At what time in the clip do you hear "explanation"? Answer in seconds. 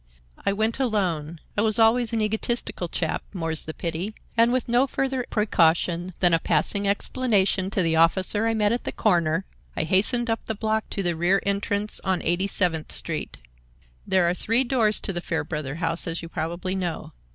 6.87-7.69